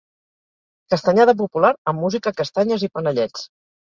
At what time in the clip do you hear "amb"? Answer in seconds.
1.93-2.03